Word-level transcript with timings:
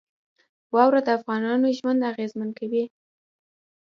واوره 0.73 1.01
د 1.03 1.09
افغانانو 1.17 1.75
ژوند 1.77 2.07
اغېزمن 2.11 2.49
کوي. 2.59 2.83